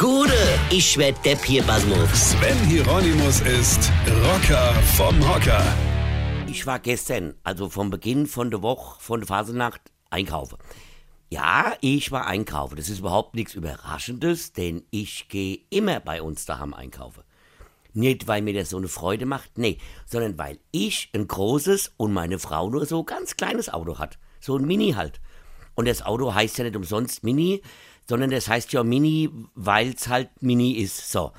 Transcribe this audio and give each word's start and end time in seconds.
Gude, 0.00 0.32
ich 0.70 0.96
werd 0.96 1.22
Depp 1.26 1.44
hier, 1.44 1.62
Basmus. 1.62 2.30
Sven 2.30 2.56
Hieronymus 2.66 3.42
ist 3.42 3.92
Rocker 4.24 4.72
vom 4.96 5.14
Hocker. 5.28 5.62
Ich 6.46 6.66
war 6.66 6.78
gestern, 6.78 7.34
also 7.44 7.68
vom 7.68 7.90
Beginn 7.90 8.26
von 8.26 8.50
der 8.50 8.62
Woche, 8.62 8.98
von 8.98 9.20
der 9.20 9.26
Phasenacht, 9.26 9.82
einkaufen. 10.08 10.56
Ja, 11.28 11.74
ich 11.82 12.10
war 12.12 12.26
einkaufen. 12.26 12.76
Das 12.76 12.88
ist 12.88 13.00
überhaupt 13.00 13.34
nichts 13.34 13.52
Überraschendes, 13.52 14.54
denn 14.54 14.84
ich 14.90 15.28
gehe 15.28 15.58
immer 15.68 16.00
bei 16.00 16.22
uns 16.22 16.46
daheim 16.46 16.72
einkaufen. 16.72 17.22
Nicht, 17.92 18.26
weil 18.26 18.40
mir 18.40 18.54
das 18.54 18.70
so 18.70 18.78
eine 18.78 18.88
Freude 18.88 19.26
macht, 19.26 19.58
nee, 19.58 19.76
sondern 20.06 20.38
weil 20.38 20.60
ich 20.70 21.10
ein 21.14 21.28
großes 21.28 21.92
und 21.98 22.14
meine 22.14 22.38
Frau 22.38 22.70
nur 22.70 22.86
so 22.86 23.04
ganz 23.04 23.36
kleines 23.36 23.70
Auto 23.70 23.98
hat. 23.98 24.18
So 24.40 24.56
ein 24.56 24.64
Mini 24.64 24.92
halt. 24.92 25.20
Und 25.80 25.86
das 25.86 26.02
Auto 26.02 26.34
heißt 26.34 26.58
ja 26.58 26.64
nicht 26.64 26.76
umsonst 26.76 27.24
Mini, 27.24 27.62
sondern 28.06 28.28
das 28.28 28.48
heißt 28.48 28.70
ja 28.74 28.84
Mini, 28.84 29.30
weil 29.54 29.94
es 29.94 30.08
halt 30.08 30.28
Mini 30.42 30.72
ist. 30.72 31.10
So. 31.10 31.32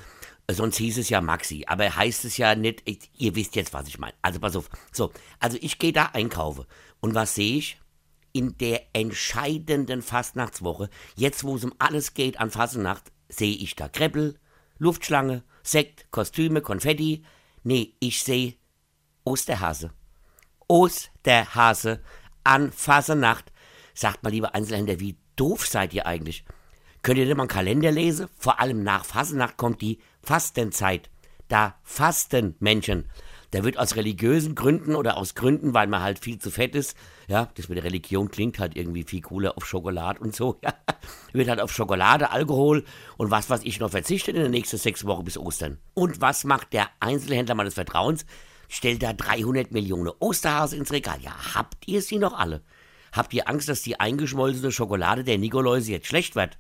Sonst 0.50 0.78
hieß 0.78 0.98
es 0.98 1.10
ja 1.10 1.22
Maxi, 1.22 1.64
aber 1.68 1.96
heißt 1.96 2.26
es 2.26 2.38
ja 2.38 2.56
nicht, 2.56 2.82
ich, 2.86 3.12
ihr 3.20 3.36
wisst 3.36 3.56
jetzt, 3.56 3.72
was 3.72 3.88
ich 3.88 4.00
meine. 4.00 4.16
Also 4.24 4.40
pass 4.40 4.56
auf. 4.56 4.68
So, 4.92 5.12
also 5.40 5.60
ich 5.62 5.78
gehe 5.78 5.94
da 5.94 6.06
einkaufen. 6.14 6.66
Und 7.02 7.14
was 7.14 7.36
sehe 7.36 7.58
ich? 7.58 7.80
In 8.34 8.58
der 8.58 8.82
entscheidenden 8.94 10.02
Fastnachtswoche, 10.02 10.90
jetzt 11.16 11.44
wo 11.44 11.56
es 11.56 11.64
um 11.64 11.76
alles 11.78 12.16
geht 12.16 12.40
an 12.40 12.50
Fastnacht, 12.50 13.12
sehe 13.30 13.56
ich 13.56 13.76
da 13.76 13.90
Kreppel, 13.90 14.40
Luftschlange, 14.80 15.44
Sekt, 15.62 16.08
Kostüme, 16.10 16.62
Konfetti. 16.62 17.24
Nee, 17.62 17.94
ich 18.00 18.24
sehe 18.24 18.56
Osterhase. 19.24 19.92
Osterhase 20.68 22.02
an 22.44 22.72
Fasernacht. 22.72 23.52
Sagt 23.94 24.24
mal, 24.24 24.30
lieber 24.30 24.56
Einzelhändler, 24.56 25.00
wie 25.00 25.18
doof 25.36 25.68
seid 25.68 25.94
ihr 25.94 26.06
eigentlich? 26.06 26.46
Könnt 27.02 27.18
ihr 27.18 27.26
nicht 27.26 27.36
mal 27.36 27.44
einen 27.44 27.50
Kalender 27.50 27.92
lesen? 27.92 28.28
Vor 28.38 28.60
allem 28.60 28.84
nach 28.84 29.06
Fasernacht 29.06 29.58
kommt 29.58 29.82
die 29.82 30.00
Fastenzeit. 30.22 31.10
Da 31.48 31.76
fasten 31.84 32.56
Menschen. 32.60 33.10
Da 33.52 33.66
wird 33.66 33.78
aus 33.78 33.98
religiösen 33.98 34.56
Gründen 34.56 34.96
oder 34.96 35.18
aus 35.18 35.36
Gründen, 35.36 35.74
weil 35.74 35.88
man 35.88 36.02
halt 36.02 36.20
viel 36.20 36.40
zu 36.40 36.52
fett 36.52 36.74
ist, 36.74 36.96
ja, 37.28 37.50
das 37.56 37.68
mit 37.68 37.78
der 37.78 37.84
Religion 37.84 38.32
klingt 38.32 38.60
halt 38.60 38.78
irgendwie 38.78 39.04
viel 39.04 39.22
cooler 39.22 39.58
auf 39.58 39.66
Schokolade 39.66 40.22
und 40.22 40.34
so, 40.34 40.58
ja, 40.64 40.74
wird 41.34 41.50
halt 41.50 41.60
auf 41.60 41.74
Schokolade, 41.74 42.32
Alkohol 42.32 42.86
und 43.18 43.30
was, 43.30 43.50
was 43.50 43.64
ich 43.64 43.82
noch 43.82 43.92
verzichtet 43.92 44.38
in 44.38 44.44
den 44.44 44.52
nächsten 44.52 44.78
sechs 44.78 45.06
Wochen 45.06 45.26
bis 45.26 45.38
Ostern. 45.38 45.80
Und 45.94 46.22
was 46.22 46.46
macht 46.46 46.72
der 46.72 46.88
Einzelhändler 47.02 47.56
meines 47.56 47.74
Vertrauens? 47.74 48.26
Stellt 48.70 49.04
da 49.04 49.12
300 49.12 49.72
Millionen 49.72 50.14
Osterhase 50.20 50.78
ins 50.78 50.94
Regal. 50.94 51.20
Ja, 51.20 51.34
habt 51.54 51.86
ihr 51.90 52.02
sie 52.02 52.20
noch 52.20 52.32
alle? 52.40 52.62
Habt 53.12 53.34
ihr 53.34 53.50
Angst, 53.50 53.70
dass 53.70 53.82
die 53.82 54.00
eingeschmolzene 54.00 54.72
Schokolade 54.72 55.24
der 55.24 55.38
Nikoläuse 55.38 55.92
jetzt 55.92 56.08
schlecht 56.08 56.36
wird? 56.36 56.58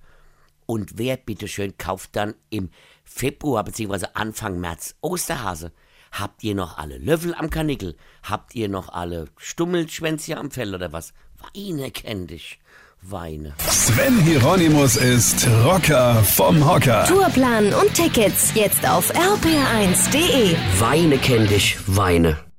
Und 0.66 0.98
wer 0.98 1.18
bitteschön 1.18 1.78
kauft 1.78 2.16
dann 2.16 2.36
im 2.50 2.70
Februar 3.04 3.64
bzw. 3.64 4.08
Anfang 4.14 4.60
März 4.60 4.96
Osterhase? 5.02 5.72
Habt 6.12 6.44
ihr 6.44 6.56
noch 6.56 6.78
alle 6.78 6.98
Löffel 6.98 7.34
am 7.34 7.50
Karnickel? 7.50 7.96
Habt 8.24 8.54
ihr 8.56 8.68
noch 8.68 8.90
alle 8.90 9.26
Stummelschwänzchen 9.38 10.38
am 10.38 10.52
Fell 10.52 10.76
oder 10.76 10.92
was? 10.92 11.14
Weine 11.54 11.90
kenn 11.92 12.28
dich. 12.28 12.60
Weine. 13.02 13.56
Sven 13.68 14.20
Hieronymus 14.20 14.96
ist 14.96 15.48
Rocker 15.66 16.24
vom 16.24 16.64
Hocker. 16.64 17.06
Tourplan 17.06 17.74
und 17.74 17.94
Tickets 17.96 18.54
jetzt 18.54 18.88
auf 18.88 19.12
rpr1.de. 19.16 20.56
Weine 20.80 21.18
kenn 21.18 21.48
dich, 21.48 21.78
Weine. 21.88 22.51